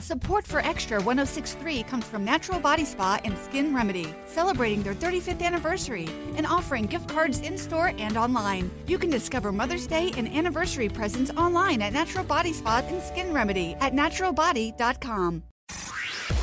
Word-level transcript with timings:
Support 0.00 0.46
for 0.46 0.60
Extra 0.60 0.96
1063 0.96 1.82
comes 1.82 2.06
from 2.06 2.24
Natural 2.24 2.58
Body 2.58 2.86
Spa 2.86 3.20
and 3.22 3.36
Skin 3.36 3.74
Remedy, 3.74 4.14
celebrating 4.26 4.82
their 4.82 4.94
35th 4.94 5.42
anniversary 5.42 6.08
and 6.36 6.46
offering 6.46 6.86
gift 6.86 7.06
cards 7.08 7.40
in 7.40 7.58
store 7.58 7.92
and 7.98 8.16
online. 8.16 8.70
You 8.86 8.96
can 8.98 9.10
discover 9.10 9.52
Mother's 9.52 9.86
Day 9.86 10.10
and 10.16 10.26
anniversary 10.26 10.88
presents 10.88 11.30
online 11.32 11.82
at 11.82 11.92
Natural 11.92 12.24
Body 12.24 12.54
Spa 12.54 12.82
and 12.88 13.02
Skin 13.02 13.34
Remedy 13.34 13.76
at 13.80 13.92
naturalbody.com. 13.92 15.42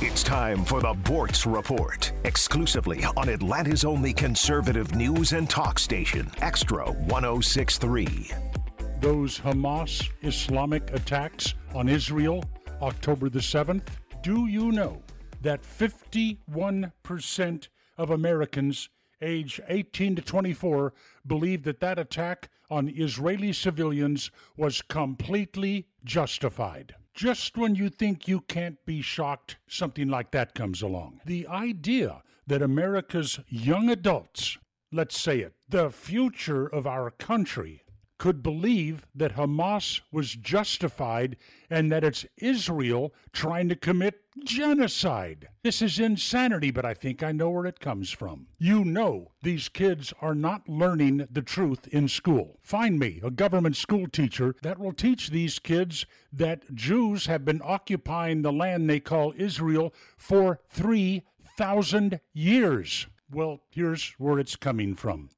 It's 0.00 0.24
time 0.24 0.64
for 0.64 0.80
the 0.80 0.92
Boortz 0.92 1.46
Report, 1.50 2.12
exclusively 2.24 3.04
on 3.16 3.28
Atlanta's 3.28 3.84
only 3.84 4.12
conservative 4.12 4.96
news 4.96 5.32
and 5.32 5.48
talk 5.48 5.78
station, 5.78 6.28
Extra 6.40 6.90
1063. 6.90 8.32
Those 9.00 9.38
Hamas 9.38 10.10
Islamic 10.22 10.92
attacks 10.92 11.54
on 11.74 11.88
Israel 11.88 12.42
October 12.82 13.28
the 13.28 13.38
7th, 13.38 13.86
do 14.22 14.46
you 14.46 14.72
know 14.72 15.02
that 15.42 15.62
51% 15.62 17.68
of 17.96 18.10
Americans 18.10 18.88
age 19.22 19.60
18 19.68 20.16
to 20.16 20.22
24 20.22 20.92
believe 21.26 21.62
that 21.64 21.80
that 21.80 21.98
attack 21.98 22.50
on 22.70 22.88
Israeli 22.88 23.52
civilians 23.52 24.30
was 24.56 24.82
completely 24.82 25.86
justified? 26.04 26.94
Just 27.14 27.56
when 27.56 27.76
you 27.76 27.90
think 27.90 28.26
you 28.26 28.40
can't 28.40 28.84
be 28.84 29.00
shocked, 29.00 29.56
something 29.68 30.08
like 30.08 30.32
that 30.32 30.54
comes 30.54 30.82
along. 30.82 31.20
The 31.24 31.46
idea 31.46 32.22
that 32.46 32.60
America's 32.60 33.38
young 33.48 33.88
adults, 33.88 34.58
let's 34.90 35.18
say 35.18 35.38
it, 35.38 35.54
the 35.68 35.90
future 35.90 36.66
of 36.66 36.86
our 36.86 37.10
country, 37.10 37.83
could 38.24 38.42
believe 38.42 39.04
that 39.14 39.36
Hamas 39.36 40.00
was 40.10 40.34
justified 40.34 41.36
and 41.68 41.92
that 41.92 42.02
it's 42.02 42.24
Israel 42.38 43.12
trying 43.34 43.68
to 43.68 43.76
commit 43.76 44.22
genocide. 44.46 45.48
This 45.62 45.82
is 45.82 45.98
insanity, 45.98 46.70
but 46.70 46.86
I 46.86 46.94
think 46.94 47.22
I 47.22 47.32
know 47.32 47.50
where 47.50 47.66
it 47.66 47.80
comes 47.80 48.10
from. 48.10 48.46
You 48.56 48.82
know, 48.82 49.32
these 49.42 49.68
kids 49.68 50.14
are 50.22 50.34
not 50.34 50.66
learning 50.66 51.28
the 51.30 51.42
truth 51.42 51.86
in 51.88 52.08
school. 52.08 52.60
Find 52.62 52.98
me 52.98 53.20
a 53.22 53.30
government 53.30 53.76
school 53.76 54.06
teacher 54.08 54.56
that 54.62 54.78
will 54.78 54.94
teach 54.94 55.28
these 55.28 55.58
kids 55.58 56.06
that 56.32 56.74
Jews 56.74 57.26
have 57.26 57.44
been 57.44 57.60
occupying 57.62 58.40
the 58.40 58.54
land 58.54 58.88
they 58.88 59.00
call 59.00 59.34
Israel 59.36 59.92
for 60.16 60.60
3,000 60.70 62.20
years. 62.32 63.06
Well, 63.30 63.60
here's 63.68 64.14
where 64.16 64.38
it's 64.38 64.56
coming 64.56 64.94
from 64.94 65.28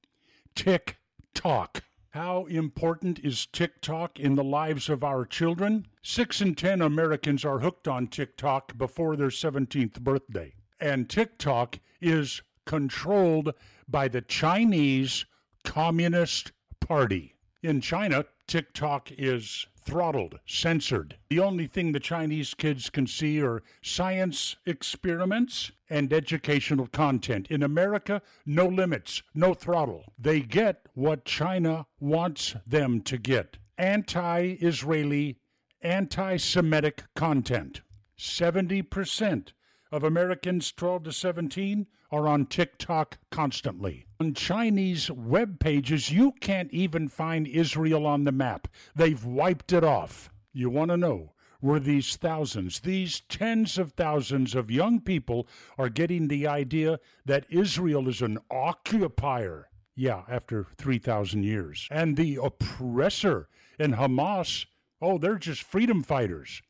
Tick 0.54 0.98
tock. 1.34 1.82
How 2.16 2.46
important 2.46 3.18
is 3.18 3.44
TikTok 3.44 4.18
in 4.18 4.36
the 4.36 4.42
lives 4.42 4.88
of 4.88 5.04
our 5.04 5.26
children? 5.26 5.86
Six 6.02 6.40
in 6.40 6.54
10 6.54 6.80
Americans 6.80 7.44
are 7.44 7.58
hooked 7.58 7.86
on 7.86 8.06
TikTok 8.06 8.78
before 8.78 9.16
their 9.16 9.28
17th 9.28 10.00
birthday. 10.00 10.54
And 10.80 11.10
TikTok 11.10 11.78
is 12.00 12.40
controlled 12.64 13.52
by 13.86 14.08
the 14.08 14.22
Chinese 14.22 15.26
Communist 15.62 16.52
Party. 16.80 17.34
In 17.62 17.82
China, 17.82 18.24
TikTok 18.46 19.12
is 19.12 19.66
throttled, 19.86 20.40
censored. 20.44 21.16
The 21.30 21.38
only 21.38 21.66
thing 21.66 21.92
the 21.92 22.00
Chinese 22.00 22.52
kids 22.54 22.90
can 22.90 23.06
see 23.06 23.40
are 23.40 23.62
science 23.80 24.56
experiments 24.66 25.70
and 25.88 26.12
educational 26.12 26.88
content. 26.88 27.46
In 27.48 27.62
America, 27.62 28.20
no 28.44 28.66
limits, 28.66 29.22
no 29.34 29.54
throttle. 29.54 30.04
They 30.18 30.40
get 30.40 30.86
what 30.94 31.24
China 31.24 31.86
wants 32.00 32.56
them 32.66 33.00
to 33.02 33.16
get 33.16 33.58
anti 33.78 34.56
Israeli, 34.60 35.36
anti 35.80 36.36
Semitic 36.36 37.04
content. 37.14 37.80
70% 38.18 39.52
of 39.96 40.04
Americans 40.04 40.72
12 40.72 41.04
to 41.04 41.12
17 41.12 41.86
are 42.12 42.28
on 42.28 42.44
TikTok 42.44 43.16
constantly. 43.30 44.04
On 44.20 44.34
Chinese 44.34 45.10
web 45.10 45.58
pages, 45.58 46.10
you 46.10 46.32
can't 46.32 46.70
even 46.70 47.08
find 47.08 47.48
Israel 47.48 48.06
on 48.06 48.24
the 48.24 48.30
map. 48.30 48.68
They've 48.94 49.24
wiped 49.24 49.72
it 49.72 49.82
off. 49.82 50.28
You 50.52 50.68
want 50.68 50.90
to 50.90 50.98
know 50.98 51.32
where 51.60 51.80
these 51.80 52.16
thousands, 52.16 52.80
these 52.80 53.20
tens 53.20 53.78
of 53.78 53.92
thousands 53.92 54.54
of 54.54 54.70
young 54.70 55.00
people 55.00 55.48
are 55.78 55.88
getting 55.88 56.28
the 56.28 56.46
idea 56.46 57.00
that 57.24 57.46
Israel 57.48 58.06
is 58.06 58.20
an 58.20 58.38
occupier. 58.50 59.70
Yeah, 59.94 60.24
after 60.28 60.66
3,000 60.76 61.42
years. 61.42 61.88
And 61.90 62.18
the 62.18 62.38
oppressor 62.42 63.48
in 63.78 63.94
Hamas, 63.94 64.66
oh, 65.00 65.16
they're 65.16 65.38
just 65.38 65.62
freedom 65.62 66.02
fighters. 66.02 66.60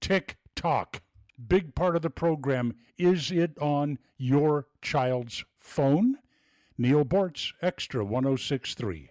Tick 0.00 0.36
tock 0.56 1.00
big 1.48 1.74
part 1.74 1.96
of 1.96 2.02
the 2.02 2.10
program. 2.10 2.74
Is 2.98 3.30
it 3.30 3.58
on 3.58 3.98
your 4.16 4.66
child's 4.80 5.44
phone? 5.58 6.18
Neil 6.78 7.04
Boortz, 7.04 7.52
Extra 7.60 8.04
1063. 8.04 9.10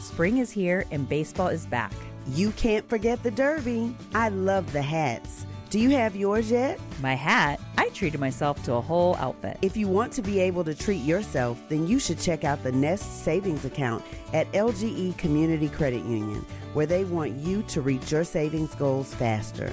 Spring 0.00 0.38
is 0.38 0.50
here 0.50 0.84
and 0.90 1.08
baseball 1.08 1.48
is 1.48 1.66
back. 1.66 1.92
You 2.28 2.50
can't 2.52 2.88
forget 2.88 3.22
the 3.22 3.30
Derby. 3.30 3.94
I 4.14 4.28
love 4.28 4.72
the 4.72 4.82
hats. 4.82 5.46
Do 5.70 5.78
you 5.78 5.90
have 5.90 6.16
yours 6.16 6.50
yet? 6.50 6.80
My 7.00 7.14
hat? 7.14 7.60
I 7.78 7.90
treated 7.90 8.18
myself 8.18 8.60
to 8.64 8.74
a 8.74 8.80
whole 8.80 9.14
outfit. 9.16 9.56
If 9.62 9.76
you 9.76 9.86
want 9.86 10.12
to 10.14 10.22
be 10.22 10.40
able 10.40 10.64
to 10.64 10.74
treat 10.74 11.02
yourself, 11.02 11.62
then 11.68 11.86
you 11.86 12.00
should 12.00 12.18
check 12.18 12.42
out 12.42 12.62
the 12.64 12.72
Nest 12.72 13.24
Savings 13.24 13.64
Account 13.64 14.04
at 14.32 14.50
LGE 14.50 15.16
Community 15.16 15.68
Credit 15.68 16.04
Union, 16.04 16.44
where 16.72 16.86
they 16.86 17.04
want 17.04 17.36
you 17.36 17.62
to 17.68 17.80
reach 17.80 18.10
your 18.10 18.24
savings 18.24 18.74
goals 18.74 19.14
faster. 19.14 19.72